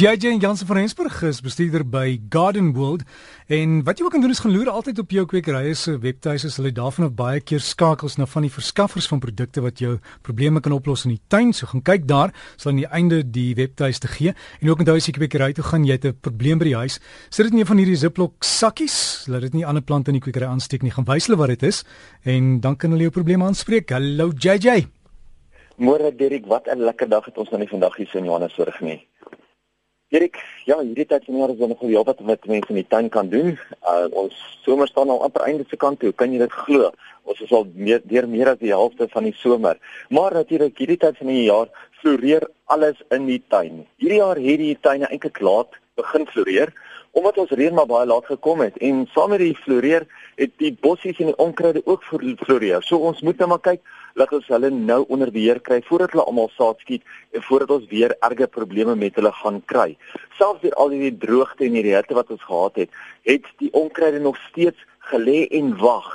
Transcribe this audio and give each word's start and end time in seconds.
JJ 0.00 0.30
en 0.30 0.38
Jansen 0.40 0.66
van 0.66 0.76
Rensburg 0.76 1.22
is 1.28 1.42
bestuurder 1.44 1.82
by 1.84 2.20
Garden 2.32 2.70
World 2.72 3.02
en 3.52 3.82
wat 3.84 3.98
jy 3.98 4.06
ook 4.06 4.14
kan 4.14 4.22
doen 4.24 4.32
is 4.32 4.38
gaan 4.40 4.54
loer 4.54 4.70
altyd 4.72 5.02
op 5.02 5.10
jou 5.12 5.26
kwekerye 5.28 5.74
se 5.76 5.92
webtuise. 6.00 6.48
Hulle 6.56 6.70
daarvan 6.72 7.10
op 7.10 7.18
baie 7.18 7.42
keer 7.44 7.60
skakels 7.60 8.16
na 8.16 8.24
van 8.24 8.46
die 8.46 8.52
verskaffers 8.54 9.10
van 9.10 9.20
produkte 9.20 9.60
wat 9.60 9.82
jou 9.84 9.98
probleme 10.24 10.62
kan 10.64 10.72
oplos 10.72 11.04
in 11.04 11.12
die 11.18 11.20
tuin. 11.28 11.52
So 11.52 11.68
gaan 11.68 11.84
kyk 11.84 12.06
daar, 12.08 12.32
sal 12.56 12.72
aan 12.72 12.80
die 12.80 12.88
einde 12.88 13.18
die 13.28 13.52
webtuis 13.58 14.00
te 14.00 14.08
gee. 14.08 14.32
En 14.62 14.70
ook 14.72 14.80
onthou 14.80 14.94
as 14.96 15.10
jy 15.10 15.12
kwekery 15.18 15.50
toe 15.58 15.66
gaan, 15.68 15.84
jy 15.84 15.98
het 15.98 16.06
'n 16.06 16.16
probleem 16.16 16.58
by 16.58 16.70
die 16.70 16.80
huis, 16.80 16.96
sit 17.28 17.44
dit 17.44 17.52
in 17.52 17.60
een 17.60 17.66
van 17.66 17.76
hierdie 17.76 18.00
Ziploc 18.00 18.32
sakkies. 18.40 19.26
Laat 19.28 19.42
dit 19.42 19.52
nie 19.52 19.66
ander 19.66 19.82
plante 19.82 20.08
in 20.08 20.16
die 20.16 20.24
kwekery 20.24 20.46
aansteek 20.46 20.82
nie. 20.82 20.92
Gaan 20.96 21.04
wys 21.04 21.26
hulle 21.26 21.36
wat 21.36 21.48
dit 21.48 21.62
is 21.62 21.84
en 22.24 22.60
dan 22.60 22.76
kan 22.76 22.90
hulle 22.90 23.02
jou 23.02 23.12
probleem 23.12 23.42
aanspreek. 23.42 23.90
Hallo 23.90 24.32
JJ. 24.32 24.88
Môre 25.76 26.16
Dirk, 26.16 26.46
wat 26.46 26.66
'n 26.68 26.80
lekker 26.80 27.08
dag 27.08 27.24
het 27.24 27.36
ons 27.36 27.50
nou 27.50 27.58
nie 27.58 27.68
vandag 27.68 27.96
hier 27.96 28.06
so 28.06 28.18
in 28.18 28.24
Johannesburg 28.24 28.80
nie. 28.80 29.06
Erik, 30.10 30.40
ja, 30.66 30.74
hierdie 30.82 31.04
tyd 31.06 31.22
van 31.28 31.36
jaar 31.38 31.52
is 31.52 31.58
nog 31.62 31.82
wel 31.86 32.04
wat 32.04 32.18
wat 32.26 32.46
mense 32.50 32.72
in 32.72 32.78
die 32.80 32.86
tuin 32.90 33.08
kan 33.14 33.28
doen. 33.30 33.52
Uh, 33.86 34.08
ons 34.10 34.34
somer 34.64 34.88
staan 34.90 35.10
al 35.14 35.20
amper 35.22 35.44
einde 35.46 35.62
se 35.70 35.76
kant 35.78 36.00
toe. 36.02 36.10
Kan 36.10 36.32
jy 36.34 36.40
dit 36.42 36.56
glo? 36.64 36.88
Ons 37.30 37.42
is 37.46 37.52
al 37.54 37.68
meer 37.74 38.02
deur 38.10 38.26
meer 38.26 38.50
as 38.50 38.58
die 38.58 38.72
helfte 38.74 39.06
van 39.12 39.28
die 39.28 39.36
somer. 39.38 39.78
Maar 40.10 40.34
natuurlik 40.40 40.82
hierdie 40.82 40.98
tyd 40.98 41.20
van 41.22 41.30
die 41.30 41.44
jaar 41.44 41.70
floreer 42.02 42.48
alles 42.74 42.98
in 43.14 43.28
die 43.30 43.38
tuin. 43.54 43.84
Hierdie 44.02 44.18
jaar 44.18 44.42
het 44.42 44.64
die 44.64 44.74
tuine 44.82 45.06
eintlik 45.14 45.38
laat 45.46 45.78
begin 46.00 46.26
floreer 46.26 46.74
omdat 47.14 47.38
ons 47.42 47.54
reën 47.58 47.74
maar 47.74 47.88
baie 47.90 48.06
laat 48.06 48.26
gekom 48.26 48.60
het 48.62 48.76
en 48.86 49.06
saam 49.14 49.30
met 49.34 49.42
die 49.42 49.54
floreer 49.62 50.06
het 50.38 50.52
die 50.62 50.74
bossies 50.74 51.18
en 51.22 51.30
die 51.30 51.38
onkruide 51.42 51.82
ook 51.86 52.02
floreer. 52.06 52.82
So 52.82 52.98
ons 52.98 53.22
moet 53.26 53.38
nou 53.38 53.50
maar 53.54 53.62
kyk 53.62 53.82
dat 54.14 54.32
ons 54.32 54.46
hulle 54.50 54.70
nou 54.70 55.04
onder 55.08 55.30
beheer 55.32 55.60
kry 55.60 55.80
voordat 55.86 56.14
hulle 56.14 56.24
almal 56.24 56.50
saad 56.56 56.80
skiet 56.84 57.02
en 57.36 57.42
voordat 57.42 57.70
ons 57.76 57.86
weer 57.90 58.14
erge 58.26 58.46
probleme 58.46 58.96
met 58.96 59.14
hulle 59.14 59.32
gaan 59.42 59.60
kry. 59.72 59.96
Selfs 60.38 60.62
deur 60.64 60.74
al 60.74 60.94
die 60.94 61.12
droogte 61.24 61.66
en 61.66 61.78
die 61.78 61.94
hitte 61.94 62.16
wat 62.18 62.30
ons 62.30 62.42
gehad 62.44 62.82
het, 62.84 62.90
het 63.28 63.46
die 63.62 63.72
onkruide 63.72 64.20
nog 64.20 64.38
steeds 64.48 64.78
gelê 65.12 65.46
en 65.60 65.76
wag. 65.78 66.10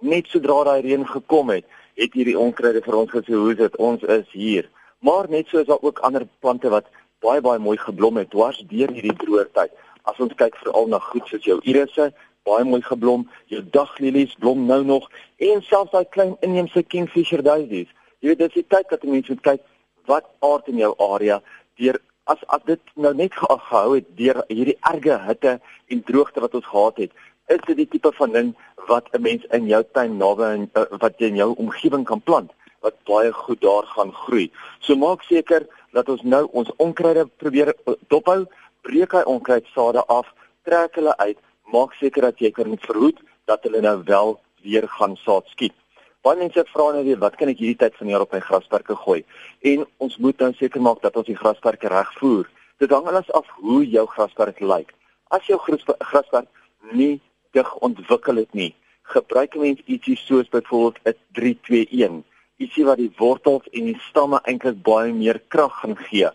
Net 0.00 0.30
sodra 0.32 0.62
daai 0.64 0.80
reën 0.86 1.06
gekom 1.06 1.50
het, 1.50 1.66
het 2.00 2.14
hierdie 2.16 2.38
onkruide 2.38 2.82
vir 2.84 2.96
ons 3.02 3.12
gesê 3.12 3.36
hoe 3.36 3.54
dit 3.54 3.76
ons 3.76 4.02
is 4.02 4.26
hier. 4.32 4.70
Maar 5.00 5.28
net 5.32 5.48
so 5.48 5.60
is 5.60 5.68
daar 5.68 5.82
ook 5.82 6.00
ander 6.06 6.26
plante 6.40 6.68
wat 6.72 6.88
baie 7.24 7.40
baie 7.44 7.60
mooi 7.60 7.76
geblom 7.78 8.16
het 8.20 8.30
dwars 8.32 8.60
deur 8.68 8.92
hierdie 8.92 9.16
tyd. 9.52 9.70
As 10.08 10.18
ons 10.18 10.32
kyk 10.34 10.56
veral 10.56 10.88
na 10.88 10.98
goed 10.98 11.26
soos 11.28 11.44
jou 11.44 11.58
irisse, 11.62 12.12
baie 12.48 12.64
mooi 12.64 12.82
geblom, 12.82 13.26
jou 13.52 13.62
daglilies 13.72 14.34
blom 14.40 14.66
nou 14.66 14.82
nog 14.84 15.08
en 15.38 15.62
selfs 15.62 15.92
daai 15.92 16.06
klein 16.14 16.36
inheemse 16.46 16.82
kingfisher 16.82 17.42
daisies. 17.42 17.88
Jy 18.20 18.32
weet 18.32 18.44
dis 18.44 18.60
die 18.60 18.68
tyd 18.68 18.88
dat 18.92 19.04
mense 19.04 19.32
moet 19.32 19.42
kyk 19.42 19.66
wat 20.08 20.28
aard 20.44 20.68
in 20.72 20.80
jou 20.80 20.94
area 21.12 21.40
deur 21.80 22.00
as 22.32 22.42
as 22.54 22.62
dit 22.68 22.94
nou 22.94 23.12
net 23.16 23.34
gehou 23.34 23.94
het 23.96 24.08
deur 24.16 24.42
hierdie 24.48 24.78
erge 24.92 25.18
hitte 25.26 25.58
en 25.90 26.02
droogte 26.08 26.42
wat 26.44 26.54
ons 26.54 26.68
gehad 26.68 27.04
het, 27.04 27.12
is 27.50 27.62
dit 27.66 27.76
die 27.82 27.88
tipe 27.94 28.12
van 28.18 28.32
ding 28.36 28.54
wat 28.88 29.08
'n 29.12 29.22
mens 29.22 29.44
in 29.58 29.66
jou 29.66 29.82
tuin 29.92 30.16
naby 30.16 30.48
en 30.56 30.70
uh, 30.74 30.84
wat 31.02 31.18
jy 31.18 31.26
in 31.32 31.40
jou 31.42 31.54
omgewing 31.56 32.04
kan 32.04 32.20
plant 32.20 32.50
wat 32.80 32.96
baie 33.04 33.32
goed 33.32 33.60
daar 33.60 33.86
gaan 33.86 34.12
groei. 34.12 34.50
So 34.80 34.96
maak 34.96 35.22
seker 35.22 35.66
dat 35.92 36.08
ons 36.08 36.22
nou 36.22 36.48
ons 36.52 36.70
onkruide 36.76 37.26
probeer 37.36 37.74
uh, 37.86 37.94
dophou 38.08 38.46
breek 38.82 39.12
hy 39.12 39.22
onkruidsade 39.22 40.04
af, 40.06 40.26
trek 40.64 40.94
hulle 40.94 41.16
uit, 41.16 41.38
maak 41.72 41.94
seker 41.98 42.22
dat 42.28 42.38
jy 42.38 42.50
kan 42.50 42.76
verhoed 42.86 43.20
dat 43.50 43.62
hulle 43.66 43.80
nou 43.80 44.02
wel 44.04 44.40
weer 44.62 44.88
gaan 44.88 45.16
saad 45.16 45.46
skiet. 45.54 45.74
Baie 46.20 46.36
mense 46.36 46.64
vra 46.68 46.90
nou 46.92 47.04
weer 47.06 47.20
wat 47.20 47.36
kan 47.40 47.48
ek 47.48 47.60
hierdie 47.62 47.78
tyd 47.80 47.94
van 47.96 48.08
die 48.08 48.12
jaar 48.12 48.26
op 48.26 48.34
my 48.36 48.40
grasperke 48.44 48.96
gooi? 49.04 49.22
En 49.64 49.86
ons 50.04 50.16
moet 50.20 50.36
dan 50.38 50.52
seker 50.58 50.82
maak 50.84 51.00
dat 51.00 51.16
ons 51.16 51.28
die 51.30 51.38
grasperke 51.38 51.88
reg 51.88 52.10
voer. 52.18 52.50
Dit 52.80 52.92
hang 52.92 53.08
alles 53.08 53.30
af 53.36 53.48
hoe 53.60 53.80
jou 53.88 54.04
grasperk 54.08 54.60
lyk. 54.60 54.92
As 55.32 55.46
jou 55.48 55.56
grasperk 55.64 56.48
nie 56.92 57.20
dig 57.56 57.70
ontwikkel 57.86 58.42
het 58.42 58.52
nie, 58.54 58.74
gebruik 59.14 59.56
mense 59.56 59.82
ietsie 59.86 60.18
soos 60.20 60.48
byvoorbeeld 60.52 61.00
'n 61.08 61.16
321. 61.32 62.24
Ietsie 62.60 62.84
wat 62.84 63.00
die 63.00 63.12
wortels 63.16 63.64
en 63.72 63.84
die 63.88 63.98
stamme 64.10 64.40
eintlik 64.44 64.82
baie 64.82 65.12
meer 65.12 65.40
krag 65.48 65.72
gaan 65.80 65.96
gee. 65.96 66.28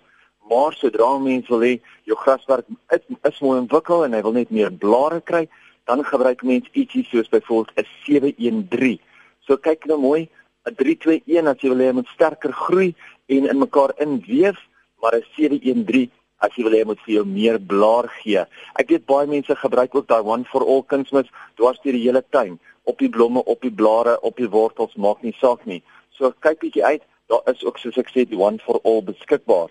Maar 0.49 0.73
sodra 0.77 1.17
mense 1.17 1.49
wil 1.49 1.63
hê 1.65 1.73
jou 2.05 2.17
graswerk 2.21 2.67
is, 2.93 3.01
is 3.25 3.39
mooi 3.41 3.57
ontwikkel 3.63 4.03
en 4.05 4.13
hy 4.13 4.21
wil 4.21 4.35
net 4.35 4.51
meer 4.53 4.73
blare 4.83 5.17
kry, 5.25 5.47
dan 5.89 6.03
gebruik 6.05 6.43
mense 6.45 6.69
ietsie 6.77 7.01
soos 7.09 7.31
byvoorbeeld 7.33 7.73
'n 7.81 7.87
713. 8.05 8.99
So 9.45 9.57
kyk 9.57 9.87
nou 9.89 9.97
mooi, 9.97 10.29
'n 10.69 10.75
321 10.75 11.49
as 11.49 11.61
jy 11.61 11.69
wil 11.69 11.81
hê 11.81 11.93
moet 11.93 12.13
sterker 12.13 12.53
groei 12.53 12.93
en 13.25 13.49
in 13.49 13.59
mekaar 13.59 13.93
inweef, 13.97 14.59
maar 15.01 15.15
'n 15.17 15.25
713 15.35 16.11
as 16.45 16.53
jy 16.55 16.63
wil 16.63 16.77
hê 16.77 16.85
moet 16.85 17.01
vir 17.05 17.13
jou 17.15 17.25
meer 17.25 17.59
blaar 17.59 18.07
gee. 18.21 18.45
Ek 18.77 18.89
weet 18.89 19.05
baie 19.05 19.27
mense 19.27 19.55
gebruik 19.55 19.95
ook 19.95 20.07
daai 20.07 20.21
one 20.21 20.45
for 20.45 20.61
all 20.61 20.83
kunsmis 20.83 21.29
dwars 21.55 21.79
deur 21.81 21.93
die 21.93 22.05
hele 22.05 22.23
tuin, 22.29 22.59
op 22.83 22.97
die 22.99 23.09
blomme, 23.09 23.41
op 23.45 23.61
die 23.61 23.73
blare, 23.73 24.21
op 24.21 24.37
die 24.37 24.49
wortels, 24.49 24.93
maak 24.95 25.23
nie 25.23 25.35
saak 25.41 25.65
nie. 25.65 25.81
So 26.11 26.33
kyk 26.39 26.59
bietjie 26.59 26.85
uit, 26.85 27.01
daar 27.29 27.41
is 27.49 27.65
ook 27.65 27.77
soos 27.77 27.97
ek 27.97 28.09
sê 28.13 28.29
die 28.29 28.37
one 28.37 28.59
for 28.59 28.79
all 28.83 29.01
beskikbaar 29.01 29.69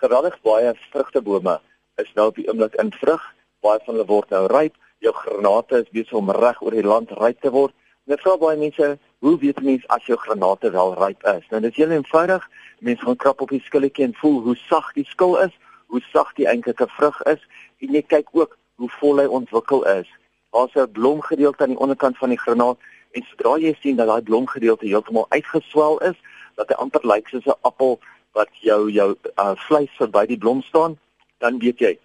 geweldig 0.00 0.38
baie 0.42 0.72
vrugtebome 0.90 1.60
is 2.00 2.12
nou 2.16 2.30
op 2.30 2.38
die 2.40 2.48
oomblik 2.48 2.74
in 2.80 2.92
vrug. 2.92 3.22
Baie 3.60 3.80
van 3.84 3.94
hulle 3.94 4.06
word 4.08 4.30
nou 4.32 4.46
ryp. 4.48 4.76
Jou 5.04 5.12
granate 5.16 5.82
is 5.82 5.92
besig 5.92 6.16
om 6.16 6.30
reg 6.32 6.60
oor 6.64 6.76
die 6.76 6.86
land 6.86 7.12
ryp 7.20 7.40
te 7.44 7.52
word. 7.52 7.74
Net 8.08 8.22
vra 8.24 8.36
baie 8.40 8.56
mense, 8.58 8.86
hoe 9.20 9.34
weet 9.42 9.60
mense 9.64 9.88
as 9.92 10.06
jou 10.08 10.16
granate 10.20 10.70
wel 10.72 10.94
ryp 10.96 11.26
is? 11.34 11.44
Nou 11.50 11.60
dit 11.60 11.72
is 11.72 11.82
heel 11.82 11.92
eenvoudig. 11.96 12.46
Mense 12.80 13.04
gaan 13.04 13.20
krap 13.24 13.44
op 13.44 13.52
die 13.52 13.60
skilletjie 13.66 14.06
en 14.08 14.16
voel 14.22 14.40
hoe 14.46 14.56
sag 14.62 14.88
die 14.96 15.04
skil 15.08 15.36
is, 15.44 15.52
hoe 15.92 16.00
sag 16.12 16.32
die 16.38 16.48
eintlike 16.48 16.88
vrug 16.96 17.20
is 17.28 17.44
en 17.84 17.92
jy 17.96 18.02
kyk 18.08 18.32
ook 18.32 18.56
hoe 18.80 18.88
vol 19.00 19.20
hy 19.20 19.26
ontwikkel 19.28 19.84
is. 19.92 20.08
Daar's 20.56 20.74
'n 20.74 20.92
blomgedeelte 20.92 21.62
aan 21.62 21.76
die 21.76 21.82
onderkant 21.84 22.18
van 22.18 22.32
die 22.32 22.40
granaat 22.40 22.78
en 23.12 23.26
sodra 23.28 23.58
jy 23.58 23.76
sien 23.80 23.96
dat 23.96 24.06
daai 24.06 24.22
blomgedeelte 24.22 24.86
heeltemal 24.86 25.26
uitgeswel 25.28 25.98
is, 25.98 26.16
dat 26.56 26.68
hy 26.68 26.74
amper 26.74 27.06
lyk 27.06 27.28
soos 27.28 27.46
'n 27.46 27.60
appel 27.60 28.00
wat 28.32 28.48
jou 28.62 28.90
jou 28.90 29.14
uh, 29.14 29.54
vleis 29.66 29.90
verby 29.98 30.26
die 30.26 30.38
blom 30.38 30.62
staan, 30.62 30.98
dan 31.38 31.58
weet 31.58 31.80
jy 31.80 31.98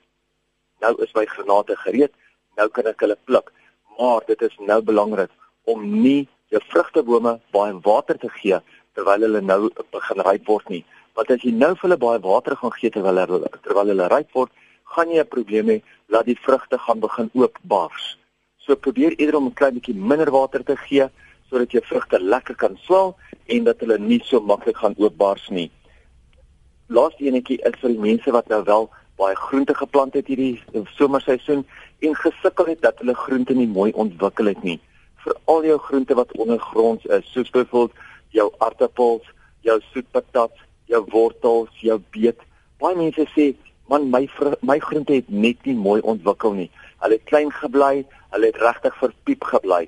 nou 0.86 0.94
is 1.04 1.14
my 1.16 1.26
granate 1.26 1.76
gereed, 1.84 2.14
nou 2.60 2.68
kan 2.74 2.90
ek 2.92 3.04
hulle 3.04 3.18
pluk. 3.28 3.52
Maar 4.00 4.26
dit 4.28 4.42
is 4.48 4.56
nou 4.70 4.82
belangrik 4.84 5.32
om 5.72 5.84
nie 6.04 6.28
jou 6.54 6.62
vrugtebome 6.70 7.38
baie 7.56 7.78
water 7.86 8.20
te 8.22 8.30
gee 8.40 8.60
terwyl 8.96 9.26
hulle 9.28 9.42
nou 9.44 9.70
begin 9.96 10.24
ryp 10.28 10.52
word 10.52 10.70
nie. 10.72 10.84
Want 11.16 11.32
as 11.32 11.44
jy 11.44 11.54
nou 11.56 11.74
vir 11.74 11.88
hulle 11.88 12.00
baie 12.00 12.22
water 12.24 12.56
gaan 12.60 12.76
gee 12.76 12.92
terwyl 12.92 13.22
hulle 13.24 13.52
terwyl 13.64 13.92
hulle 13.92 14.10
ryp 14.12 14.36
word, 14.38 14.52
gaan 14.96 15.12
jy 15.12 15.24
'n 15.24 15.34
probleem 15.36 15.72
hê 15.74 15.78
dat 16.12 16.26
die 16.26 16.38
vrugte 16.46 16.78
gaan 16.78 17.00
begin 17.00 17.30
oopbars. 17.34 18.18
So 18.58 18.76
probeer 18.76 19.16
eerder 19.20 19.38
om 19.38 19.48
'n 19.48 19.60
klein 19.60 19.76
bietjie 19.80 19.96
minder 19.96 20.32
water 20.32 20.64
te 20.64 20.76
gee 20.76 21.10
sodat 21.50 21.72
jou 21.72 21.82
vrugte 21.82 22.20
lekker 22.20 22.56
kan 22.56 22.78
swel 22.86 23.16
en 23.48 23.64
dat 23.64 23.80
hulle 23.80 23.98
nie 23.98 24.22
so 24.24 24.40
maklik 24.40 24.78
gaan 24.78 24.96
oopbars 24.98 25.50
nie 25.50 25.72
laaste 26.88 27.26
enetjie 27.26 27.58
is 27.66 27.78
vir 27.82 27.94
die 27.94 28.02
mense 28.02 28.32
wat 28.32 28.50
nou 28.52 28.62
wel 28.64 28.90
baie 29.18 29.36
groente 29.36 29.74
geplant 29.74 30.14
het 30.14 30.28
hierdie 30.28 30.62
somerseisoen 30.98 31.64
en 32.06 32.18
gesukkel 32.20 32.70
het 32.74 32.82
dat 32.84 33.00
hulle 33.02 33.16
groente 33.16 33.56
nie 33.56 33.68
mooi 33.68 33.92
ontwikkel 33.94 34.52
het 34.52 34.64
nie. 34.64 34.80
Vir 35.24 35.38
al 35.52 35.66
jou 35.66 35.78
groente 35.88 36.18
wat 36.20 36.34
ondergronds 36.38 37.06
is, 37.06 37.32
soos 37.32 37.50
byvoorbeeld 37.50 38.04
jou 38.36 38.50
aartappels, 38.60 39.26
jou 39.66 39.80
soetpatat, 39.92 40.52
jou 40.92 41.02
wortels, 41.14 41.72
jou 41.82 41.98
beet. 42.14 42.42
Baie 42.80 42.96
mense 42.96 43.26
sê, 43.34 43.56
"Man, 43.90 44.10
my 44.10 44.30
my 44.62 44.80
groente 44.80 45.14
het 45.14 45.30
net 45.30 45.66
nie 45.66 45.76
mooi 45.76 46.02
ontwikkel 46.02 46.54
nie. 46.54 46.72
Hulle 47.00 47.14
het 47.14 47.24
klein 47.24 47.52
gebly, 47.52 48.06
hulle 48.32 48.46
het 48.46 48.58
regtig 48.58 48.96
verpiep 48.98 49.44
gebly." 49.44 49.88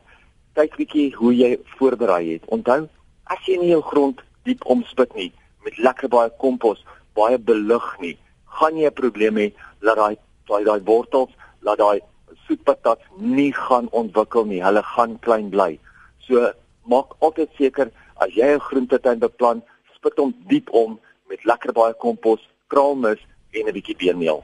Kyk 0.54 0.76
bietjie 0.78 1.16
hoe 1.16 1.36
jy 1.36 1.60
voorberei 1.78 2.34
het. 2.34 2.46
Onthou, 2.46 2.88
as 3.24 3.46
jy 3.46 3.58
nie 3.58 3.70
jou 3.70 3.82
grond 3.82 4.22
diep 4.44 4.66
omspit 4.66 5.16
nie, 5.16 5.32
met 5.68 5.78
lekker 5.78 6.12
baie 6.14 6.32
kompos, 6.44 6.84
baie 7.18 7.38
belug 7.38 7.88
nie, 8.04 8.16
gaan 8.60 8.78
jy 8.80 8.88
'n 8.88 9.00
probleem 9.02 9.36
hê 9.38 9.48
dat 9.82 9.98
daai 9.98 10.16
daai 10.48 10.64
daai 10.64 10.82
wortels, 10.88 11.34
dat 11.62 11.78
daai 11.78 12.00
soetpatat 12.48 13.00
nie 13.20 13.52
gaan 13.54 13.90
ontwikkel 13.92 14.46
nie. 14.46 14.64
Hulle 14.64 14.84
gaan 14.96 15.20
klein 15.20 15.50
bly. 15.50 15.80
So 16.28 16.52
maak 16.88 17.16
altyd 17.20 17.50
seker 17.58 17.92
as 18.24 18.34
jy 18.36 18.56
'n 18.56 18.60
groentetuin 18.70 19.20
beplan, 19.20 19.64
spit 19.96 20.18
hom 20.18 20.34
diep 20.48 20.70
om 20.72 21.00
met 21.30 21.44
lekker 21.44 21.74
baie 21.74 21.94
kompos, 21.94 22.40
kraalmis 22.68 23.20
en 23.52 23.68
'n 23.68 23.74
bietjie 23.74 23.98
beenmeel. 23.98 24.44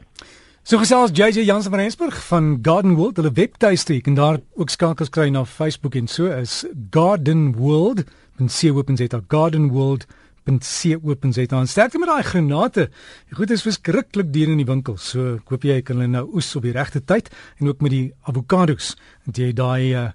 So 0.63 0.77
gesels 0.77 1.11
JJ 1.11 1.43
Jansen 1.43 1.71
van 1.71 1.79
Rensburg 1.79 2.27
van 2.27 2.59
Garden 2.61 2.95
World, 2.95 3.17
hulle 3.17 3.31
webtuiste, 3.31 3.93
jy 3.93 4.01
kan 4.01 4.15
daar 4.15 4.37
ook 4.55 4.69
skakels 4.69 5.09
kry 5.09 5.29
na 5.29 5.45
Facebook 5.45 5.95
en 5.95 6.07
so 6.07 6.25
is 6.25 6.65
Garden 6.89 7.55
World, 7.55 8.03
men 8.37 8.49
sien 8.49 8.75
op 8.75 8.87
Garden 9.27 9.71
World 9.71 10.05
.co.za 10.45 11.59
en 11.59 11.67
sterkte 11.67 11.99
met 12.01 12.09
daai 12.09 12.23
granate. 12.27 12.89
Die 13.29 13.37
goed 13.37 13.51
is 13.51 13.63
verskriklik 13.65 14.31
duur 14.33 14.53
in 14.53 14.61
die 14.61 14.67
winkel. 14.67 14.97
So 14.97 15.37
ek 15.37 15.53
hoop 15.53 15.67
jy 15.67 15.79
kan 15.85 16.01
hulle 16.01 16.11
nou 16.11 16.25
oes 16.35 16.51
op 16.59 16.67
die 16.67 16.75
regte 16.75 17.03
tyd 17.03 17.31
en 17.59 17.71
ook 17.71 17.83
met 17.85 17.95
die 17.95 18.05
avokados 18.29 18.93
dat 19.27 19.39
jy 19.39 19.51
daai 19.55 19.95
uh, 19.95 20.05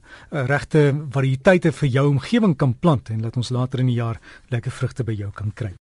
regte 0.50 0.90
variëteite 1.14 1.72
vir 1.80 1.92
jou 1.96 2.06
omgewing 2.12 2.56
kan 2.60 2.74
plant 2.76 3.12
en 3.12 3.22
laat 3.24 3.36
ons 3.40 3.52
later 3.54 3.84
in 3.84 3.92
die 3.92 4.00
jaar 4.00 4.20
lekker 4.52 4.74
vrugte 4.74 5.06
by 5.08 5.16
jou 5.16 5.32
kan 5.34 5.52
kry. 5.54 5.74